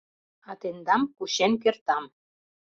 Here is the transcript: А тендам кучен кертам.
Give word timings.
А 0.49 0.51
тендам 0.61 1.01
кучен 1.15 1.53
кертам. 1.61 2.03